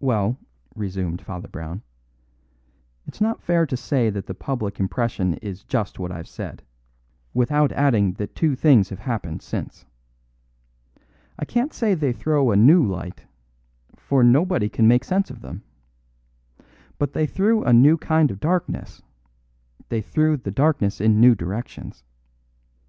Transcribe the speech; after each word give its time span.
"Well," 0.00 0.36
resumed 0.74 1.22
Father 1.22 1.46
Brown, 1.46 1.84
"it's 3.06 3.20
not 3.20 3.40
fair 3.40 3.66
to 3.66 3.76
say 3.76 4.10
that 4.10 4.26
the 4.26 4.34
public 4.34 4.80
impression 4.80 5.34
is 5.34 5.62
just 5.62 5.96
what 6.00 6.10
I've 6.10 6.26
said, 6.26 6.64
without 7.32 7.70
adding 7.70 8.14
that 8.14 8.34
two 8.34 8.56
things 8.56 8.88
have 8.88 8.98
happened 8.98 9.42
since. 9.42 9.84
I 11.38 11.44
can't 11.44 11.72
say 11.72 11.94
they 11.94 12.12
threw 12.12 12.50
a 12.50 12.56
new 12.56 12.84
light; 12.84 13.26
for 13.94 14.24
nobody 14.24 14.68
can 14.68 14.88
make 14.88 15.04
sense 15.04 15.30
of 15.30 15.40
them. 15.40 15.62
But 16.98 17.12
they 17.12 17.24
threw 17.24 17.62
a 17.62 17.72
new 17.72 17.96
kind 17.96 18.32
of 18.32 18.40
darkness; 18.40 19.02
they 19.88 20.00
threw 20.00 20.36
the 20.36 20.50
darkness 20.50 21.00
in 21.00 21.20
new 21.20 21.36
directions. 21.36 22.02